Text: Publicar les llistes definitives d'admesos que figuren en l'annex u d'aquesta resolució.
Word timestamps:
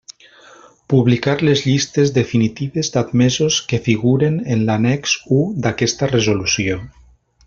Publicar 0.93 1.33
les 1.49 1.61
llistes 1.65 2.13
definitives 2.15 2.89
d'admesos 2.95 3.57
que 3.73 3.81
figuren 3.89 4.41
en 4.55 4.67
l'annex 4.71 5.15
u 5.41 5.45
d'aquesta 5.67 6.11
resolució. 6.15 6.79